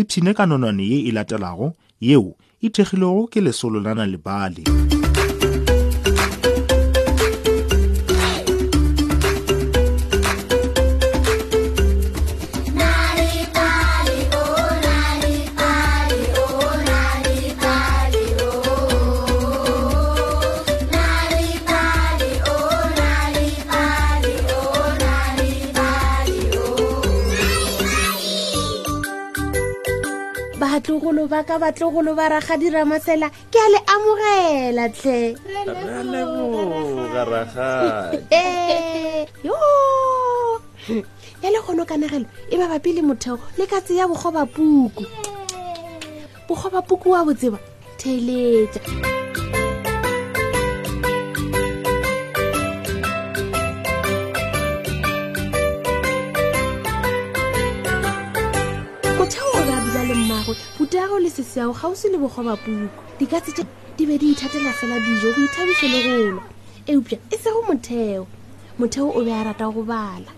ipshine 0.00 0.30
ka 0.36 0.44
nonwane 0.46 0.84
ye 0.90 0.98
e 1.10 1.10
latelago 1.16 1.66
yeo 2.06 2.30
e 2.66 2.68
thekgilwego 2.74 3.26
ke 3.32 3.40
lesolo 3.44 3.78
la 3.82 3.92
nalebale 3.98 4.64
batlogolo 30.98 31.24
ba 31.32 31.40
ka 31.48 31.56
batlogolo 31.62 32.10
ba 32.18 32.26
raga 32.32 32.54
dira 32.60 32.82
masela 32.90 33.28
ke 33.52 33.56
a 33.64 33.66
le 33.72 33.78
amogela 33.94 34.84
tlhe 34.94 35.36
eh, 38.30 39.26
ya 41.42 41.50
le 41.52 41.58
kgono 41.64 41.84
kanagelo 41.90 42.26
e 42.52 42.56
ba 42.58 42.66
bapile 42.72 43.02
motheo 43.02 43.38
le 43.58 43.66
katse 43.66 43.94
ya 43.94 44.06
bogoba 44.08 44.44
puku 44.46 45.04
bogoba 46.48 46.80
puku 46.88 47.08
wa 47.10 47.24
botseba 47.24 47.58
theletsa 47.96 48.80
motheo 59.18 59.57
rutego 60.88 61.18
le 61.20 61.28
seseago 61.28 61.74
gausi 61.74 62.08
le 62.08 62.16
bogoba 62.18 62.56
puko 62.56 62.88
dikatsi 63.20 63.52
tse 63.52 63.60
di 63.96 64.06
be 64.06 64.16
di 64.16 64.32
ithatela 64.32 64.72
fela 64.72 64.96
dijo 65.00 65.32
go 65.36 65.44
ithabise 65.44 65.84
le 65.84 66.00
golwa 66.04 66.42
eupša 66.88 67.18
e 67.30 67.36
sego 67.36 67.60
motheo 67.68 68.24
motheo 68.80 69.12
o 69.14 69.20
be 69.22 69.28
a 69.30 69.44
rata 69.44 69.68
go 69.68 69.82
bala 69.84 70.32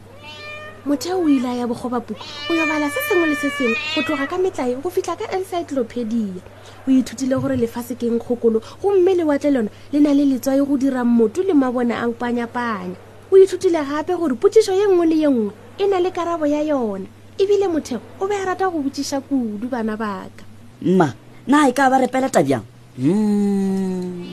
motheo 0.84 1.23
o 1.23 1.28
ile 1.31 1.47
a 1.47 1.55
ya 1.55 1.67
bogoba 1.71 2.01
puko 2.03 2.25
go 2.51 2.55
yo 2.59 2.67
bala 2.67 2.91
se 2.91 2.98
sengwe 3.09 3.27
le 3.31 3.34
se 3.39 3.47
sengwe 3.55 3.77
go 3.95 4.03
tloga 4.03 4.27
ka 4.27 4.39
metlae 4.43 4.75
go 4.75 4.91
fitlha 4.91 5.15
ka 5.15 5.31
encyclopedia 5.31 6.43
o 6.89 6.91
ithutile 6.91 7.37
gore 7.39 7.55
lefasekeng 7.55 8.19
kgokolo 8.19 8.59
gomme 8.83 9.15
lewatle 9.15 9.51
lona 9.55 9.71
le 9.95 10.01
na 10.03 10.11
le 10.15 10.25
letswae 10.34 10.67
go 10.67 10.75
dira 10.77 11.05
motu 11.06 11.43
le 11.47 11.55
mabone 11.55 11.95
a 11.95 12.09
panyapanya 12.11 12.91
o 13.31 13.37
ithutile 13.39 13.78
gape 13.87 14.19
gore 14.19 14.34
potsiso 14.34 14.75
ye 14.75 14.87
nngwe 14.91 15.06
le 15.06 15.17
ye 15.17 15.31
nngwe 15.31 15.53
e 15.78 15.87
na 15.87 16.01
le 16.03 16.11
karabo 16.11 16.43
ya 16.47 16.62
yona 16.67 17.06
ebile 17.41 17.69
motheo 17.69 18.01
o 18.21 18.29
be 18.29 18.35
a 18.37 18.45
rata 18.45 18.69
go 18.69 18.83
botsiša 18.85 19.25
kudu 19.25 19.65
bana 19.69 19.97
baka 19.97 20.45
mma 20.85 21.09
na 21.49 21.69
e 21.69 21.73
ka 21.73 21.89
ba 21.89 21.97
repeleta 21.97 22.43
bjang 22.45 22.65
hmm. 23.01 24.29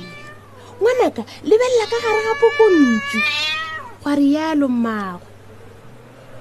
ngwanaka 0.82 1.24
lebelela 1.48 1.86
ka 1.92 1.98
gare 2.04 2.22
ga 2.28 2.34
pokontsi 2.36 3.20
gwa 4.04 4.12
rialo 4.16 4.68
mmago 4.68 5.28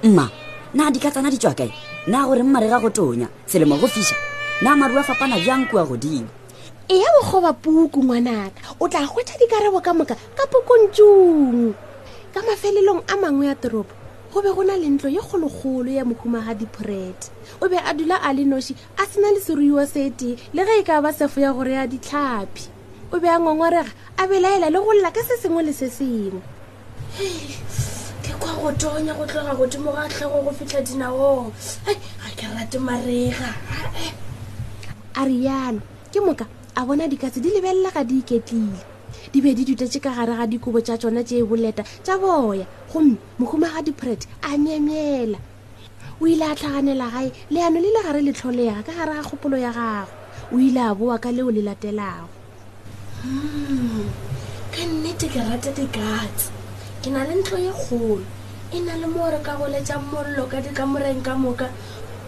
mma 0.03 0.27
na 0.75 0.91
di 0.91 0.99
ka 0.99 1.07
tsana 1.11 1.31
ditswakae 1.31 1.71
na 2.11 2.27
gore 2.27 2.43
mmare 2.43 2.67
ga 2.67 2.79
go 2.83 2.89
tonya 2.91 3.27
selemo 3.47 3.77
go 3.79 3.87
fisa 3.87 4.15
na 4.61 4.75
maru 4.75 4.99
a 4.99 5.03
fapana 5.07 5.39
bjang 5.39 5.71
kua 5.71 5.87
godimo 5.87 6.27
eya 6.91 7.07
bokgoba 7.15 7.53
puku 7.55 8.03
ngwanaka 8.03 8.59
o 8.79 8.87
tla 8.91 9.07
gwetsa 9.07 9.39
dikarabo 9.39 9.79
ka 9.79 9.93
moka 9.95 10.15
ka 10.35 10.43
pokontsong 10.51 11.71
ka 12.35 12.39
mafelelong 12.43 13.01
a 13.07 13.15
mangwe 13.17 13.47
ya 13.47 13.55
toropo 13.55 13.95
go 14.41 14.43
be 14.43 14.53
go 14.55 14.61
na 14.61 14.75
le 14.77 14.85
ntlo 14.89 15.09
ye 15.09 15.17
kgologolo 15.19 15.89
ya 15.89 16.05
mohumaga 16.05 16.53
dipred 16.53 17.17
o 17.61 17.65
be 17.67 17.77
a 17.77 17.93
dula 17.93 18.21
a 18.21 18.29
le 18.33 18.45
noši 18.45 18.75
a 19.01 19.05
sena 19.09 19.33
le 19.33 19.39
seruiwa 19.41 19.87
sete 19.87 20.37
le 20.53 20.61
ge 20.65 20.73
e 20.77 20.83
ka 20.85 21.01
ba 21.01 21.09
sefo 21.09 21.41
ya 21.41 21.49
gore 21.53 21.73
ya 21.73 21.89
ditlhapi 21.89 22.69
o 23.11 23.17
be 23.19 23.25
a 23.25 23.39
ngongorega 23.41 23.89
a 24.21 24.27
belaela 24.29 24.69
le 24.69 24.77
go 24.77 24.93
lela 24.93 25.09
ka 25.09 25.25
se 25.25 25.41
sengwe 25.41 25.65
le 25.65 25.73
se 25.73 25.89
sengwe 25.89 26.37
ke 28.21 28.31
kwa 28.37 28.53
go 28.61 28.69
tonya 28.77 29.17
go 29.17 29.25
tloga 29.25 29.57
godimo 29.57 29.89
ga 29.89 30.05
tlhogo 30.05 30.41
go 30.45 30.51
fitlha 30.53 30.81
dinaong 30.85 31.49
ga 31.85 32.29
ke 32.37 32.45
rate 32.53 32.77
marega 32.77 33.49
a 35.17 35.25
riano 35.25 35.81
ke 36.13 36.21
moka 36.21 36.45
a 36.77 36.85
bona 36.85 37.09
dikatsi 37.09 37.41
di 37.41 37.49
lebelela 37.57 37.89
ga 37.89 38.05
di 38.05 38.21
iketlile 38.21 38.96
di 39.31 39.41
be 39.43 39.51
di 39.53 39.65
dutetše 39.67 39.99
ka 40.01 40.11
gare 40.15 40.31
ga 40.37 40.45
dikobo 40.47 40.79
tša 40.79 40.95
tšona 40.97 41.21
tše 41.23 41.43
boleta 41.43 41.83
tša 41.83 42.15
boya 42.17 42.63
gomme 42.93 43.17
mohumagadi 43.37 43.91
pret 43.91 44.23
a 44.41 44.55
myemyela 44.57 45.37
o 46.21 46.27
ile 46.27 46.43
a 46.47 46.55
tlhaganela 46.55 47.07
gae 47.11 47.27
leano 47.51 47.79
le 47.83 47.91
le 47.91 48.01
gare 48.03 48.21
le 48.23 48.31
tlholega 48.31 48.81
ka 48.87 48.93
gare 48.95 49.13
ga 49.19 49.23
kgopolo 49.27 49.57
ya 49.59 49.71
gago 49.75 50.11
o 50.55 50.59
ile 50.59 50.79
a 50.79 50.95
boa 50.95 51.19
ka 51.19 51.29
leo 51.31 51.51
le 51.51 51.59
latelago 51.61 52.31
hmm, 53.27 54.07
ka 54.71 54.81
nnete 54.85 55.27
ke 55.27 55.39
rata 55.43 55.71
dikatse 55.75 56.47
ke 57.03 57.11
na 57.11 57.27
le 57.27 57.35
ntlo 57.43 57.57
ye 57.59 57.71
kgolo 57.75 58.23
e 58.71 58.79
na 58.79 58.95
le 58.95 59.07
mo 59.11 59.27
re 59.27 59.43
ka 59.43 59.59
goletša 59.59 59.99
mollo 60.07 60.47
ka 60.47 60.63
dikamoreng 60.63 61.19
ka 61.19 61.35
moka 61.35 61.67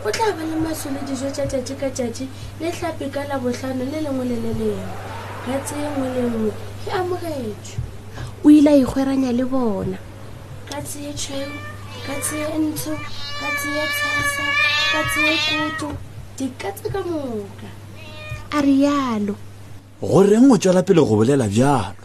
go 0.03 0.11
tla 0.11 0.35
ba 0.35 0.43
le 0.43 0.55
masole 0.67 0.99
dijo 1.07 1.31
tša 1.31 1.47
tšatši 1.47 1.75
ka 1.79 1.87
tšatši 1.95 2.25
le 2.59 2.67
tlhapi 2.75 3.07
ka 3.07 3.23
labohlano 3.31 3.87
le 3.87 3.97
lengwe 4.03 4.23
le 4.27 4.35
le 4.35 4.51
lengwe 4.59 4.75
ka 5.47 5.55
tse 5.63 5.75
ngwe 5.79 6.07
le 6.15 6.23
ngwe 6.27 6.51
ke 6.85 6.89
amogetswe 6.99 7.79
o 8.45 8.49
ile 8.49 8.69
a 8.73 8.77
ikgweranya 8.81 9.31
le 9.37 9.45
bona 9.51 9.97
ka 10.69 10.79
tseyetshweo 10.87 11.53
ka 12.07 12.13
tseye 12.23 12.47
ntsho 12.65 12.93
ka 13.39 13.47
tseye 13.57 13.83
tlhasa 13.95 14.45
ka 14.91 14.99
tseye 15.11 15.33
koto 15.47 15.89
dikatse 16.37 16.87
ka 16.93 17.01
moka 17.09 17.69
a 18.55 18.59
rialo 18.65 19.35
goreng 20.01 20.47
o 20.47 20.55
tswela 20.55 20.81
pele 20.87 21.01
go 21.07 21.13
bolela 21.19 21.51
bjalo 21.51 22.03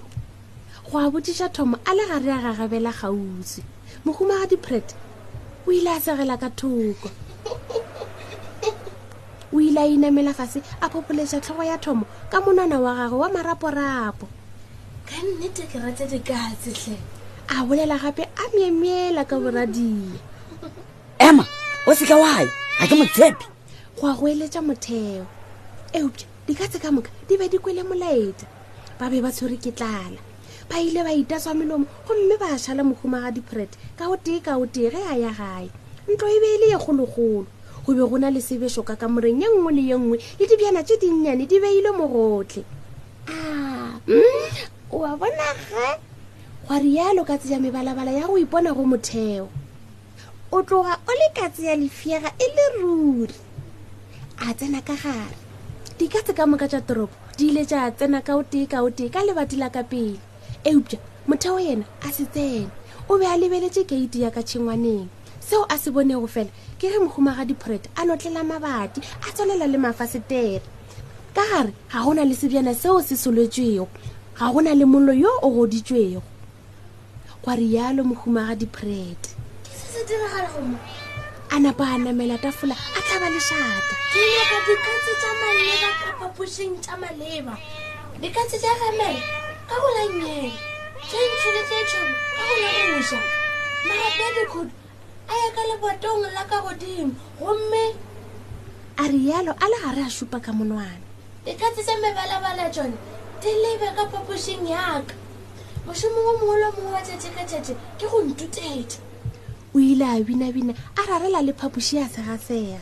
go 0.88 0.94
a 0.98 1.06
botiša 1.12 1.46
thomo 1.54 1.78
a 1.88 1.94
le 1.96 2.04
gare 2.10 2.30
a 2.34 2.40
gagabela 2.42 2.90
kgausi 2.90 3.60
mohuma 4.04 4.42
ga 4.42 4.46
dipret 4.50 4.88
o 5.66 5.70
ile 5.70 5.90
a 5.94 6.02
segela 6.02 6.34
ka 6.34 6.50
thoko 6.50 7.08
o 9.54 9.60
ile 9.62 9.80
a 9.86 9.86
inamela 9.86 10.34
fase 10.34 10.58
a 10.82 10.90
phopoletša 10.90 11.38
tlhogo 11.46 11.62
ya 11.62 11.78
thomo 11.78 12.04
ka 12.26 12.42
monwana 12.42 12.82
wa 12.82 12.90
gagwe 12.98 13.18
wa 13.22 13.28
maraporapo 13.30 14.26
ka 15.04 15.20
nnete 15.20 15.68
ke 15.68 15.76
rata 15.76 16.08
dikatsetlhe 16.08 16.96
a 17.52 17.60
bolela 17.68 18.00
gape 18.00 18.24
a 18.24 18.44
memela 18.56 19.22
ka 19.28 19.36
boradie 19.36 20.16
ema 21.20 21.44
o 21.86 21.92
seka 21.92 22.16
wae 22.16 22.48
ga 22.80 22.84
ke 22.88 22.96
motshepi 22.96 23.44
go 24.00 24.04
a 24.08 24.14
go 24.16 24.24
eletsa 24.32 24.64
motheo 24.64 25.26
eupa 25.92 26.24
dikatse 26.48 26.80
ka 26.80 26.88
moka 26.88 27.12
di 27.28 27.36
be 27.36 27.48
di 27.52 27.58
kwele 27.60 27.84
molaetsa 27.84 28.48
ba 28.98 29.12
be 29.12 29.20
ba 29.20 29.28
tshwere 29.28 29.60
ke 29.60 29.76
tlala 29.76 30.16
ba 30.72 30.80
ile 30.80 31.04
ba 31.04 31.12
itaswa 31.12 31.52
melomo 31.52 31.84
gomme 32.08 32.36
ba 32.40 32.56
šhala 32.56 32.80
mohuma 32.80 33.28
ga 33.28 33.30
diprete 33.36 33.76
ka 34.00 34.08
o 34.08 34.16
tee 34.16 34.40
ka 34.40 34.56
o 34.56 34.64
tee 34.64 34.88
ge 34.88 35.04
a 35.04 35.20
ya 35.20 35.32
gae 35.36 35.68
ntlo 36.08 36.28
e 36.32 36.38
be 36.40 36.48
e 36.48 36.58
le 36.60 36.66
ye 36.72 36.78
kgologolo 36.80 37.44
go 37.84 37.90
be 37.92 38.04
go 38.08 38.16
na 38.16 38.32
le 38.32 38.40
sebešo 38.40 38.80
ka 38.88 38.96
ka 38.96 39.04
moreng 39.04 39.36
ye 39.44 39.52
nngwe 39.52 39.70
le 39.76 39.84
ye 39.84 39.96
nngwe 40.00 40.16
le 40.16 40.44
dibjana 40.48 40.80
tse 40.80 40.96
dinnyane 40.96 41.44
di 41.44 41.60
beile 41.60 41.92
mogotlhe 41.92 42.64
a 43.28 43.36
ah, 43.36 43.92
mm? 44.08 44.72
oa 44.94 45.16
bona 45.16 45.46
ge 45.66 45.88
gwa 46.66 46.78
rialo 46.78 47.24
ka 47.24 47.38
tseya 47.38 47.58
mebalabala 47.58 48.10
ya 48.14 48.26
go 48.30 48.38
ipona 48.38 48.70
go 48.72 48.84
motheo 48.86 49.48
o 50.54 50.62
tloga 50.62 50.94
o 51.08 51.12
le 51.18 51.28
ka 51.34 51.48
tseya 51.50 51.74
lefiega 51.76 52.30
e 52.38 52.46
le 52.56 52.64
ruri 52.78 53.34
a 54.38 54.54
tsena 54.54 54.80
ka 54.86 54.94
gare 54.94 55.34
dikatse 55.98 56.30
ka 56.34 56.46
moka 56.46 56.68
tša 56.70 56.80
toropo 56.86 57.10
di 57.36 57.48
ile 57.50 57.66
tša 57.66 57.90
tsena 57.90 58.22
ka 58.22 58.36
o 58.38 58.42
tee 58.46 58.66
ka 58.70 58.82
o 58.86 58.90
tee 58.94 59.10
ka 59.10 59.26
lebati 59.26 59.56
la 59.58 59.68
ka 59.74 59.82
pele 59.82 60.20
eupša 60.64 60.98
motheo 61.28 61.58
yena 61.58 61.84
a 62.06 62.12
se 62.14 62.24
tsene 62.30 62.70
o 63.10 63.18
be 63.18 63.26
a 63.26 63.34
lebeletše 63.36 63.82
keiti 63.84 64.22
ya 64.22 64.30
ka 64.30 64.42
tšhengwaneng 64.46 65.08
seo 65.50 65.66
a 65.68 65.74
se 65.78 65.90
bone 65.90 66.14
go 66.14 66.26
fela 66.30 66.50
ke 66.78 66.86
ge 66.86 66.98
mokhumaga 67.02 67.42
diporete 67.44 67.90
a 67.98 68.06
notlela 68.06 68.46
mabati 68.46 69.02
a 69.26 69.34
tswelela 69.34 69.66
le 69.66 69.78
mafasetere 69.82 70.62
ka 71.34 71.42
gare 71.50 71.74
ga 71.90 71.98
gona 72.06 72.22
le 72.24 72.34
sebjana 72.38 72.70
seo 72.78 73.02
se 73.02 73.16
solwetswego 73.18 73.88
ga 74.34 74.50
gona 74.50 74.74
le 74.74 74.84
mollo 74.84 75.12
yo 75.14 75.30
o 75.46 75.48
goditswego 75.48 76.20
kwa 77.42 77.54
rialo 77.54 78.02
mohumaga 78.02 78.58
dipred 78.58 79.22
a 81.54 81.60
napa 81.62 81.84
a 81.94 81.98
namela 82.02 82.34
tafola 82.42 82.74
a 82.74 82.98
tlhaba 83.06 83.30
lešata 83.30 83.94
a 83.94 84.18
ya 95.34 95.50
ka 95.54 95.62
lebotong 95.70 96.22
la 96.36 96.44
ka 96.44 96.58
godimo 96.60 97.14
gomme 97.40 97.84
a 98.98 99.02
rialo 99.08 99.52
a 99.56 99.66
le 99.70 99.76
gare 99.84 100.02
a 100.04 100.10
supa 100.10 100.36
ka 100.40 100.52
monwana 100.52 101.00
dikgatsi 101.46 101.80
tsa 101.86 101.94
mebalabala 102.02 102.68
tsone 102.70 102.96
telebe 103.44 103.92
ka 103.96 104.08
phapošeng 104.08 104.64
yaka 104.64 105.12
mošomo 105.84 106.16
wo 106.26 106.32
mongwe 106.40 106.56
le 106.64 106.68
mongwe 106.72 106.92
wa 106.96 107.02
tšatši 107.04 107.30
ka 107.36 107.42
tšatši 107.44 107.74
ke 108.00 108.06
go 108.08 108.18
ntutetša 108.24 109.00
o 109.74 109.78
ile 109.78 110.06
a 110.08 110.16
binabina 110.24 110.72
a 110.96 111.00
rarela 111.04 111.42
le 111.44 111.52
phapoši 111.52 111.96
ya 112.00 112.08
segasega 112.08 112.80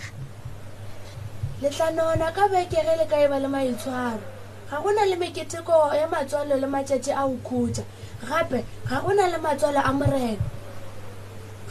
letlanona 1.62 2.31
ka 2.31 2.47
beke 2.47 2.79
ge 2.79 2.94
le 3.00 3.06
ka 3.11 3.19
e 3.19 3.26
ba 3.26 3.43
le 3.43 3.50
maitshwaro 3.50 4.23
ga 4.70 4.76
go 4.81 4.91
na 4.94 5.03
le 5.11 5.17
meketeko 5.19 5.75
ya 5.99 6.06
matswalo 6.06 6.55
le 6.55 6.69
matšatši 6.70 7.11
a 7.11 7.23
go 7.26 7.35
khutša 7.43 7.82
gape 8.23 8.62
ga 8.87 9.00
go 9.03 9.11
na 9.19 9.26
le 9.35 9.38
matswalo 9.43 9.82
a 9.82 9.91
morena 9.93 10.38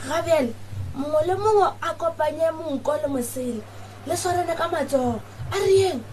gabjale 0.04 0.52
mongwe 1.00 1.22
le 1.32 1.36
mongwe 1.40 1.68
a 1.82 1.90
kopanye 1.96 2.52
monko 2.52 2.92
le 3.00 3.08
mosele 3.08 3.62
le 4.08 4.14
swarane 4.20 4.52
ka 4.52 4.68
matsogo 4.68 5.16
a 5.48 5.58
rieng 5.64 6.04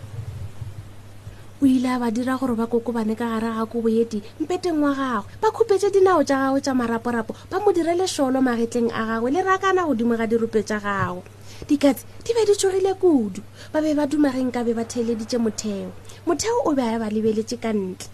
o 1.60 1.66
ile 1.66 1.99
ba 1.99 2.10
dira 2.10 2.38
gore 2.38 2.55
ba 2.55 2.66
kokobane 2.70 3.16
ka 3.19 3.26
gare 3.26 3.50
ga 3.50 3.66
ko 3.66 3.82
boyeti 3.82 4.22
mpeteng 4.40 4.78
wa 4.78 4.94
gagwe 4.94 5.26
ba 5.43 5.50
khupetse 5.50 5.90
dinao 5.90 6.22
tsa 6.22 6.38
gagwe 6.38 6.60
tsa 6.62 6.70
maraporapo 6.70 7.34
ba 7.50 7.58
mo 7.58 7.72
direle 7.75 8.06
sholo 8.06 8.38
magetleng 8.38 8.94
a 8.94 9.02
gagwe 9.19 9.34
le 9.34 9.43
rakana 9.43 9.82
godimo 9.82 10.14
ga 10.14 10.26
dirupe 10.31 10.62
tsa 10.62 10.78
gagwe 10.78 11.26
dikatsi 11.66 12.06
di 12.22 12.31
be 12.31 12.46
di 12.46 12.55
tsogile 12.55 12.94
kudu 12.94 13.43
ba 13.75 13.82
be 13.82 13.90
ba 13.90 14.06
dumageng 14.06 14.55
ka 14.55 14.62
be 14.62 14.70
ba 14.70 14.84
theeleditse 14.87 15.34
motheo 15.43 15.90
motheo 16.31 16.62
o 16.62 16.70
be 16.78 16.82
a 16.87 16.94
ba 17.02 17.10
lebeletse 17.10 17.58
ka 17.58 17.75
ntle 17.75 18.06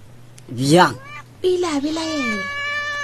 bjang 0.48 0.96
o 0.96 1.44
ile 1.44 1.68
a 1.68 1.78
bela 1.84 2.00
ena 2.00 2.40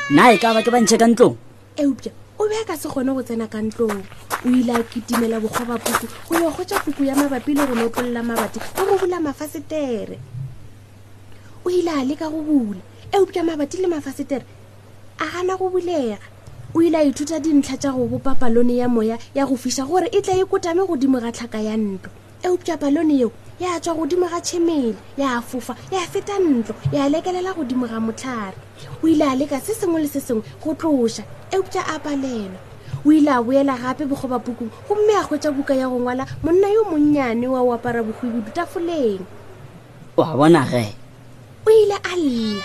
na 0.08 0.32
e 0.32 0.40
ka 0.40 0.54
ba 0.56 0.64
ke 0.64 0.72
bantšhe 0.72 0.96
ka 0.96 1.04
ntlong 1.04 1.36
eupa 1.76 2.08
o 2.40 2.48
be 2.48 2.56
a 2.56 2.64
ka 2.64 2.80
se 2.80 2.88
kgone 2.88 3.12
go 3.12 3.20
tsena 3.20 3.44
ka 3.44 3.60
ntlong 3.60 4.00
o 4.40 4.48
ile 4.48 4.72
a 4.72 4.80
kitimela 4.88 5.36
bokgoba 5.36 5.76
puku 5.76 6.08
go 6.08 6.32
yo 6.40 6.48
gotsa 6.56 6.80
puku 6.80 7.04
ya 7.04 7.12
mabapi 7.12 7.52
le 7.52 7.62
go 7.68 7.76
notlolola 7.76 8.24
mabati 8.24 8.56
le 8.56 8.82
go 8.88 8.96
bula 8.96 9.20
mafasetere 9.20 10.29
o 11.64 11.70
ile 11.70 11.90
a 11.90 12.04
leka 12.04 12.30
go 12.30 12.40
bula 12.42 12.78
eupša 13.12 13.44
mabati 13.44 13.76
le 13.82 13.86
mafasetere 13.88 14.44
a 15.18 15.24
gana 15.32 15.56
go 15.56 15.68
bulega 15.68 16.18
o 16.74 16.78
ile 16.80 16.96
a 16.96 17.04
ithuta 17.04 17.38
dintlha 17.40 17.76
tša 17.76 17.92
go 17.92 18.06
bopa 18.06 18.34
palone 18.34 18.76
ya 18.76 18.88
moya 18.88 19.18
ya 19.34 19.46
go 19.46 19.56
fiša 19.56 19.84
gore 19.86 20.08
e 20.12 20.20
tla 20.20 20.34
e 20.34 20.44
kotame 20.44 20.86
godimo 20.86 21.20
ga 21.20 21.32
tlhaka 21.32 21.60
ya 21.60 21.76
ntlo 21.76 22.10
eupša 22.44 22.76
palone 22.76 23.14
yeo 23.18 23.30
ya 23.60 23.80
tswa 23.80 23.94
godimo 23.94 24.26
ga 24.28 24.40
tšhemele 24.40 24.94
ya 25.16 25.40
fofa 25.40 25.76
ya 25.90 26.00
feta 26.08 26.38
ntlo 26.40 26.74
ya 26.92 27.08
lekelela 27.08 27.52
godimo 27.52 27.86
ga 27.86 28.00
motlhare 28.00 28.56
o 29.04 29.08
ile 29.08 29.24
a 29.24 29.34
leka 29.36 29.60
se 29.60 29.74
sengwe 29.74 30.00
le 30.00 30.08
se 30.08 30.20
sengwe 30.20 30.44
go 30.64 30.72
tloša 30.74 31.22
eupša 31.52 31.84
a 31.86 31.98
palelwa 32.00 32.60
o 33.04 33.08
ile 33.12 33.30
a 33.30 33.42
boela 33.42 33.76
gape 33.76 34.06
bogobapukung 34.08 34.70
gomme 34.88 35.12
a 35.20 35.24
kgwetsa 35.28 35.52
buka 35.52 35.74
ya 35.76 35.88
go 35.88 35.98
ngwala 36.00 36.24
monna 36.42 36.68
yo 36.72 36.84
monnyane 36.88 37.48
wa 37.48 37.60
o 37.60 37.72
apara 37.76 38.00
bogwibidutafoleng 38.02 39.20
oa 40.16 40.36
bona 40.36 40.64
ge 40.64 40.99
o 41.66 41.70
ile 41.70 41.94
a 42.04 42.16
lla 42.16 42.62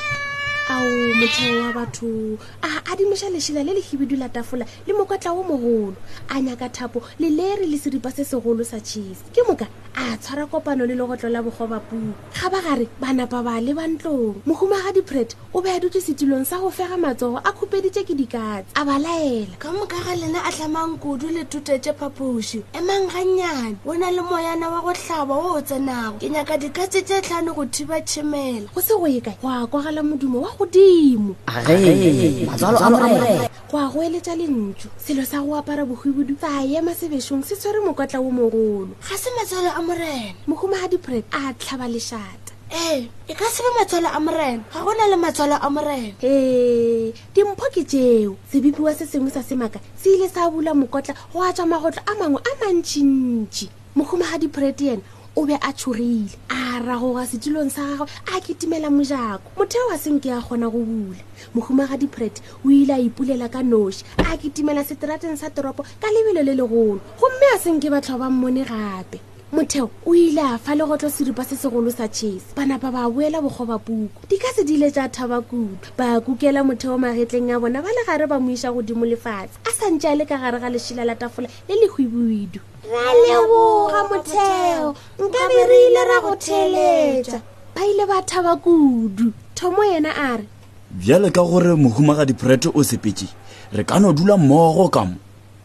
ao 0.70 1.16
motheo 1.20 1.62
wa 1.64 1.74
batho 1.74 2.38
a 2.62 2.68
adimoša 2.92 3.30
lešela 3.30 3.64
le 3.64 3.74
lehibidula 3.74 4.30
tafola 4.30 4.66
le 4.88 4.94
mokwatla 4.94 5.32
o 5.34 5.44
mogolo 5.44 5.96
a 6.30 6.40
nyaka 6.42 6.70
thapo 6.70 7.04
le 7.20 7.30
leere 7.30 7.66
le 7.66 7.78
seripa 7.78 8.12
se 8.12 8.24
segolo 8.24 8.64
sa 8.64 8.80
chiefe 8.80 9.24
ke 9.36 9.44
moka 9.44 9.68
a 9.98 10.18
tshwara 10.18 10.46
kopano 10.46 10.86
le 10.86 10.94
legotlo 10.96 11.30
la 11.32 11.42
bogoba 11.42 11.80
puo 11.80 11.98
ga 12.36 12.50
ba 12.52 12.60
gare 12.62 12.86
banapa 13.02 13.40
ba 13.42 13.62
le 13.64 13.72
bantlong 13.74 14.36
mohumagadi 14.46 15.02
pret 15.02 15.36
o 15.54 15.62
be 15.62 15.70
a 15.72 15.80
dutse 15.80 16.02
setulong 16.04 16.44
sa 16.46 16.60
go 16.60 16.68
fega 16.70 17.00
matsogo 17.00 17.38
a 17.40 17.48
khupeditse 17.56 18.04
ke 18.04 18.12
dikatsi 18.12 18.76
a 18.76 18.84
ba 18.84 19.00
laela 19.00 19.56
ka 19.58 19.72
moka 19.72 19.96
ga 20.04 20.14
lena 20.20 20.40
a 20.44 20.52
tlhamang 20.52 21.00
kudu 21.00 21.32
le 21.32 21.46
thutetse 21.48 21.96
phaphosi 21.96 22.62
emang 22.76 23.08
gannyane 23.08 23.78
o 23.88 23.94
na 23.96 24.12
le 24.12 24.20
moyana 24.28 24.68
wa 24.68 24.82
go 24.84 24.92
tlhaba 24.92 25.32
o 25.32 25.56
o 25.56 25.62
tsenago 25.64 26.20
ke 26.20 26.28
nyaka 26.28 26.54
dikatsi 26.60 27.00
tse 27.08 27.24
tlhano 27.24 27.56
go 27.56 27.64
thiba 27.64 27.96
tšhimela 28.04 28.68
go 28.76 28.82
se 28.84 28.94
go 29.00 29.08
ye 29.08 29.22
kae 29.24 29.40
go 29.40 29.48
a 29.48 29.64
kwagala 29.64 30.04
modumo 30.04 30.44
wa 30.44 30.52
godimo 30.60 31.40
go 31.40 33.80
a 33.80 33.88
go 33.88 34.00
eletsa 34.04 34.36
lentso 34.36 34.92
selo 35.00 35.24
sa 35.24 35.40
go 35.40 35.56
apara 35.56 35.88
bohubudu 35.88 36.36
fa 36.36 36.52
ema 36.68 36.92
sebešong 36.92 37.48
se 37.48 37.56
tshwere 37.56 37.80
mokwatla 37.88 38.20
wo 38.20 38.28
mogolo 38.28 38.92
ga 39.00 39.16
se 39.16 39.32
matsalo 39.40 39.72
a 39.72 39.85
morena 39.86 40.34
mogomagadi 40.48 40.98
bread 40.98 41.24
a 41.32 41.54
tlhaba 41.54 41.88
lešata 41.88 42.54
ee 42.72 42.98
eh, 42.98 43.08
e 43.28 43.34
ka 43.34 43.46
sebe 43.46 43.70
matswalo 43.78 44.10
a 44.10 44.20
morena 44.20 44.64
ga 44.74 44.80
gona 44.82 45.06
le 45.10 45.16
matswalo 45.18 45.56
a 45.62 45.70
morena 45.70 46.14
ee 46.24 47.10
eh, 47.10 47.14
dimpho 47.34 47.70
ke 47.74 47.84
jeo 47.86 48.36
sebibiwa 48.52 48.94
se 48.96 49.06
sengwe 49.06 49.30
sa 49.32 49.44
semaaka 49.44 49.80
se 50.02 50.10
ile 50.10 50.28
sa 50.30 50.50
bula 50.50 50.74
mokotla 50.74 51.14
go 51.34 51.42
a 51.44 51.54
tswa 51.54 51.66
magotlo 51.68 52.02
a 52.06 52.16
mangwe 52.18 52.42
a 52.42 52.66
mantšintši 52.66 53.70
mogomagadi 53.96 54.48
bread 54.48 54.82
yena 54.82 55.02
o 55.38 55.46
be 55.46 55.54
a 55.54 55.72
tshorile 55.74 56.34
a 56.50 56.80
ragoga 56.82 57.28
setulong 57.30 57.70
sa 57.70 57.86
gagwe 57.86 58.10
a 58.34 58.42
ketimela 58.42 58.90
mojako 58.90 59.46
motheo 59.58 59.86
wa 59.92 59.98
seng 59.98 60.18
ke 60.20 60.34
a 60.34 60.42
kgona 60.42 60.66
go 60.66 60.82
bula 60.82 61.22
mogumagadi 61.54 62.08
pret 62.10 62.42
o 62.66 62.72
ile 62.74 62.94
a 62.94 62.98
ipulela 63.00 63.52
ka 63.54 63.62
noši 63.62 64.02
a 64.18 64.34
ketimela 64.38 64.82
seterateng 64.82 65.38
sa 65.38 65.54
toropo 65.54 65.84
ka 66.02 66.10
lebelo 66.10 66.42
le 66.42 66.54
legolo 66.58 67.00
gomme 67.22 67.46
a 67.54 67.60
seng 67.62 67.78
ke 67.80 67.94
batlhoba 67.94 68.30
mmone 68.34 68.66
gape 68.66 69.22
motheo 69.54 69.90
o 70.06 70.14
ile 70.16 70.42
a 70.42 70.58
fa 70.58 70.74
legotlo 70.76 71.10
seripa 71.10 71.44
se 71.46 71.56
segolo 71.56 71.92
sa 71.92 72.08
chase 72.08 72.52
banapa 72.56 72.92
ba 72.92 73.06
boela 73.10 73.40
bogoba 73.42 73.78
puku 73.78 74.10
di 74.30 74.38
ka 74.40 74.50
se 74.56 74.64
di 74.64 74.74
ile 74.76 74.90
tsa 74.90 75.06
thaba 75.10 75.40
kudu 75.42 75.78
ba 75.98 76.18
kukela 76.20 76.66
motheo 76.66 76.98
magetleng 76.98 77.54
a 77.54 77.58
bona 77.62 77.80
ba 77.82 77.88
le 77.90 78.02
gare 78.10 78.26
ba 78.28 78.40
moisa 78.42 78.74
godimo 78.74 79.06
lefatshe 79.06 79.54
a 79.64 79.70
santse 79.72 80.10
a 80.10 80.16
le 80.18 80.26
ka 80.26 80.36
gare 80.42 80.58
ga 80.60 80.68
lešila 80.74 81.06
la 81.06 81.14
tafola 81.16 81.48
le 81.70 81.76
le 81.78 81.88
hwibidu 81.94 82.60
raleboga 82.90 84.02
motheo 84.10 84.88
nka 85.22 85.42
be 85.54 85.60
re 85.70 85.78
ile 85.88 86.02
ra 86.10 86.18
go 86.26 86.34
theletsa 86.36 87.38
ba 87.78 87.82
ile 87.86 88.06
ba 88.10 88.22
thaba 88.26 88.58
kudu 88.58 89.30
thomo 89.54 89.84
yena 89.86 90.10
a 90.12 90.38
re 90.42 90.46
bjale 90.92 91.30
ka 91.30 91.46
gore 91.46 91.78
mohumagadipreto 91.78 92.74
o 92.74 92.82
sepetse 92.82 93.30
re 93.72 93.86
ka 93.86 94.02
no 94.02 94.10
dula 94.12 94.38
mmogo 94.42 94.90
ka 94.90 95.06
mo 95.06 95.16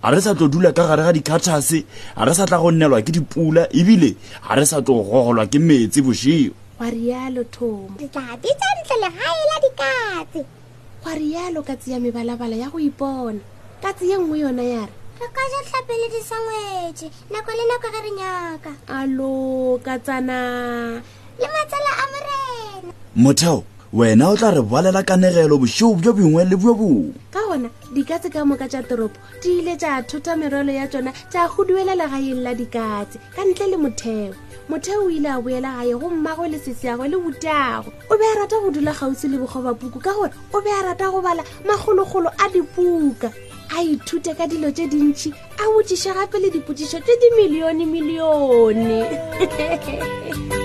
ga 0.01 0.09
re 0.17 0.21
sa 0.25 0.33
tlo 0.39 0.49
dula 0.53 0.71
ka 0.77 0.85
gare 0.89 1.03
ga 1.05 1.13
dikatšhase 1.13 1.79
ga 2.17 2.23
re 2.25 2.33
sa 2.39 2.49
tla 2.49 2.57
go 2.63 2.71
nnelwa 2.73 3.05
ke 3.05 3.13
dipula 3.17 3.63
ebile 3.81 4.11
ga 4.47 4.53
re 4.57 4.65
sa 4.71 4.81
tlo 4.85 5.05
gogolwa 5.05 5.45
ke 5.53 5.59
metsi 5.61 6.01
bošio 6.07 6.55
gwa 6.81 6.89
rialo 6.97 7.43
thomo 7.55 7.93
dikati 8.01 8.49
tsa 8.61 8.69
ntle 8.81 8.97
le 9.05 9.09
gaela 9.17 9.57
dikatsi 9.65 10.41
gwa 11.05 11.13
rialo 11.21 11.61
katsi 11.69 11.89
ya 11.93 11.99
mebalabala 12.01 12.57
ya 12.57 12.69
go 12.73 12.81
ipona 12.81 13.41
katsi 13.85 14.05
ye 14.11 14.17
nngwe 14.17 14.37
yona 14.41 14.65
ya 14.75 14.83
re 14.89 14.95
re 15.21 15.27
ka 15.37 15.43
ja 15.53 15.61
tlhapele 15.69 16.07
di 16.13 16.21
sangwetse 16.29 17.07
nako 17.33 17.51
le 17.59 17.65
nako 17.69 17.87
ge 17.93 18.01
re 18.05 18.11
nyaka 18.21 18.71
alo 18.89 19.33
katsana 19.85 20.39
le 21.41 21.47
matsala 21.55 21.91
a 22.03 22.05
morena 22.13 22.89
motheo 23.23 23.59
wena 23.93 24.29
o 24.31 24.37
tla 24.37 24.51
re 24.51 24.63
boalela 24.63 25.03
kanegelo 25.03 25.59
bošoo 25.59 25.95
bjo 25.99 26.13
bongwe 26.13 26.45
le 26.47 26.57
bjo 26.57 26.75
bongwe 26.79 27.11
ka 27.35 27.41
gona 27.43 27.69
dikatse 27.93 28.31
ka 28.31 28.45
moka 28.47 28.69
tša 28.71 28.83
toropo 28.87 29.19
di 29.43 29.59
ile 29.59 29.75
tša 29.77 30.07
thota 30.07 30.37
merwelo 30.39 30.71
ya 30.71 30.87
tsona 30.87 31.11
tša 31.11 31.51
go 31.51 31.65
duelela 31.67 32.07
gaeng 32.07 32.39
la 32.47 32.55
dikatse 32.55 33.19
ka 33.35 33.43
ntle 33.51 33.67
le 33.67 33.77
motheo 33.83 34.31
motheo 34.71 35.11
o 35.11 35.11
ile 35.11 35.27
a 35.27 35.43
boela 35.43 35.75
gae 35.83 35.95
go 35.99 36.07
mmago 36.07 36.47
le 36.47 36.59
seseago 36.63 37.03
le 37.11 37.19
botago 37.19 37.91
o 38.07 38.15
be 38.15 38.25
a 38.31 38.39
rata 38.39 38.63
go 38.63 38.71
dula 38.71 38.95
kgausi 38.95 39.27
le 39.27 39.39
bogoba 39.43 39.75
puku 39.75 39.99
ka 39.99 40.15
gore 40.15 40.31
o 40.55 40.61
be 40.63 40.71
a 40.71 40.83
rata 40.87 41.11
go 41.11 41.19
bala 41.21 41.43
magologolo 41.67 42.31
a 42.39 42.47
dipuka 42.47 43.35
a 43.75 43.83
ithute 43.83 44.39
ka 44.39 44.47
dilo 44.47 44.71
tše 44.71 44.87
dintšhi 44.87 45.35
a 45.35 45.67
botšiše 45.67 46.15
gape 46.15 46.39
le 46.39 46.51
dipotšišo 46.55 47.03
tše 47.03 47.15
dimilione 47.19 47.83
milione, 47.87 49.03
milione. 49.35 50.60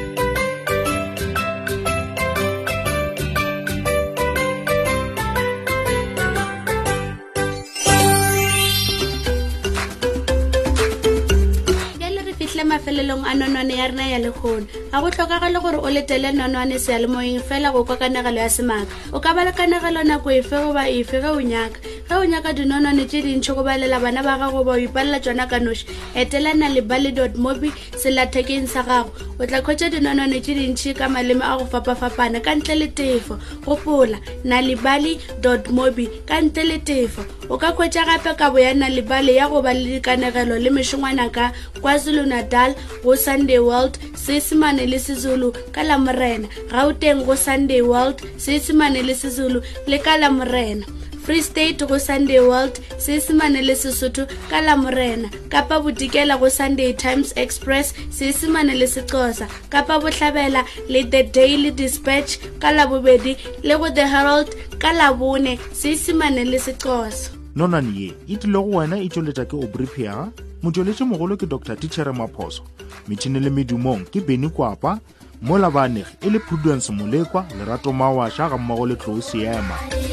mafelong 13.18 13.26
a 13.26 13.34
nonwane 13.34 13.76
ya 13.78 13.88
rena 13.88 14.08
ya 14.08 14.20
legono 14.20 14.66
ga 14.92 15.02
go 15.02 15.10
tlhokagale 15.10 15.60
gore 15.62 15.78
o 15.80 15.90
letele 15.90 16.32
nonwane 16.34 16.80
sealemoeng 16.80 17.42
fela 17.42 17.72
go 17.72 17.84
kwa 17.84 17.98
kanagelo 17.98 18.38
ya 18.40 18.50
semaka 18.50 18.88
o 19.14 19.20
ka 19.20 19.34
balekanagelo 19.34 20.04
nako 20.04 20.30
efe 20.32 20.50
goba 20.56 20.90
efe 20.90 21.22
ge 21.22 21.28
o 21.28 21.42
nyaka 21.42 21.80
ge 22.10 22.16
o 22.16 22.26
nyaka 22.26 22.54
dinonwane 22.54 23.06
tse 23.08 23.22
dintšhi 23.22 23.56
go 23.56 23.64
balela 23.64 24.00
bana 24.00 24.24
ba 24.24 24.38
gago 24.38 24.64
ba 24.64 24.74
o 24.74 24.80
ipalela 24.80 25.20
tsona 25.20 25.48
ka 25.48 25.60
noši 25.60 25.86
etelana 26.16 26.70
le 26.70 26.82
bally 26.82 27.12
dot 27.12 27.36
mobi 27.36 27.72
selathekeng 27.98 28.68
sa 28.68 28.84
gago 28.84 29.10
o 29.40 29.46
tla 29.46 29.62
kgwetsa 29.62 29.90
dinonwane 29.90 30.42
tse 30.42 30.54
dintšhi 30.56 30.94
ka 30.96 31.10
maleme 31.10 31.44
a 31.44 31.58
go 31.58 31.66
fapafapana 31.66 32.40
ka 32.44 32.56
ntle 32.56 32.76
le 32.76 32.88
tefo 32.92 33.40
gopola 33.66 34.20
na 34.44 34.62
le 34.62 34.76
bally 34.76 35.20
dot 35.42 35.68
mobi 35.72 36.08
ka 36.28 36.42
ntle 36.42 36.64
le 36.64 36.78
tefo 36.84 37.24
o 37.50 37.58
ka 37.58 37.72
kgwetsa 37.72 38.04
gape 38.06 38.36
kabo 38.36 38.60
ya 38.60 38.74
na 38.74 38.90
le 38.90 39.02
bally 39.02 39.36
ya 39.36 39.48
go 39.50 39.62
ba 39.62 39.74
le 39.74 40.00
dikanegelo 40.00 40.60
le 40.60 40.70
mešongwana 40.70 41.30
ka 41.32 41.52
kwazulu-natal 41.82 42.74
go 43.06 43.14
sunday 43.14 43.60
world 43.62 43.94
seesemane 44.18 44.82
le 44.88 44.98
sezulu 45.00 45.54
ka 45.72 45.84
lamorena 45.86 46.48
gauteng 46.74 47.22
go 47.24 47.36
sunday 47.38 47.78
world 47.82 48.18
seesemane 48.42 48.98
le 49.04 49.14
sezulu 49.14 49.62
le 49.88 49.98
ka 50.02 50.18
lamorena 50.18 50.82
free 51.22 51.42
state 51.46 51.78
go 51.86 51.98
sunday 52.02 52.40
world 52.42 52.80
seesemane 52.98 53.62
le 53.62 53.76
sesotho 53.78 54.26
ka 54.50 54.58
lamorena 54.66 55.30
kapa 55.54 55.78
bodikela 55.86 56.34
go 56.40 56.50
sunday 56.50 56.94
times 56.98 57.30
express 57.38 57.94
seesemane 58.10 58.74
le 58.74 58.88
sexosa 58.90 59.46
kapa 59.70 60.00
botlhabela 60.02 60.66
le 60.90 61.04
the 61.06 61.24
daily 61.38 61.70
dispatch 61.70 62.40
ka 62.60 62.72
labobedi 62.74 63.38
le 63.64 63.78
go 63.78 63.86
the 63.94 64.02
herald 64.08 64.50
ka 64.82 64.90
labone 64.98 65.60
seesemane 65.74 66.42
le 66.44 66.58
sexosa 66.58 67.30
nonane 67.56 67.94
ye 68.00 68.10
e 68.34 68.34
tlile 68.36 68.64
go 68.66 68.78
wena 68.82 68.98
e 68.98 69.06
tsweletša 69.14 69.46
ke 69.46 69.54
obripiaga 69.54 70.34
motsweletše 70.66 71.06
mogolo 71.06 71.38
ke 71.38 71.46
dr 71.50 71.76
tichere 71.78 72.12
maphoso 72.18 72.64
metšhine 73.10 73.40
le 73.46 73.50
medumong 73.54 74.06
ke 74.10 74.20
beny 74.22 74.50
kwapa 74.50 74.98
mo 75.42 75.58
labanegi 75.62 76.18
e 76.26 76.30
le 76.34 76.40
prudence 76.40 76.90
molekwa 76.92 77.46
lerato 77.58 77.94
mawašha 77.94 78.50
ga 78.50 78.58
mmago 78.58 78.86
le 78.86 78.96
tlou 78.96 79.22
seema 79.22 79.78
hey. 79.94 80.05